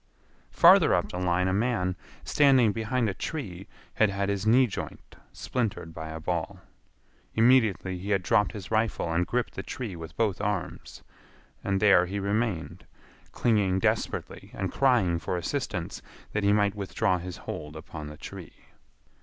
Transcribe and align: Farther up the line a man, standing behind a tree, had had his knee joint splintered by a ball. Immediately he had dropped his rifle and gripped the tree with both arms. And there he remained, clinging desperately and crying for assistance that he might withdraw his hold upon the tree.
Farther 0.49 0.95
up 0.95 1.11
the 1.11 1.19
line 1.19 1.47
a 1.47 1.53
man, 1.53 1.95
standing 2.23 2.71
behind 2.71 3.07
a 3.07 3.13
tree, 3.13 3.67
had 3.93 4.09
had 4.09 4.29
his 4.29 4.47
knee 4.47 4.65
joint 4.65 5.15
splintered 5.31 5.93
by 5.93 6.09
a 6.09 6.19
ball. 6.19 6.59
Immediately 7.35 7.99
he 7.99 8.09
had 8.09 8.23
dropped 8.23 8.53
his 8.53 8.71
rifle 8.71 9.13
and 9.13 9.27
gripped 9.27 9.53
the 9.53 9.61
tree 9.61 9.95
with 9.95 10.17
both 10.17 10.41
arms. 10.41 11.03
And 11.63 11.79
there 11.79 12.07
he 12.07 12.19
remained, 12.19 12.87
clinging 13.31 13.77
desperately 13.77 14.49
and 14.55 14.71
crying 14.73 15.19
for 15.19 15.37
assistance 15.37 16.01
that 16.31 16.43
he 16.43 16.51
might 16.51 16.73
withdraw 16.73 17.19
his 17.19 17.37
hold 17.37 17.75
upon 17.75 18.07
the 18.07 18.17
tree. 18.17 18.65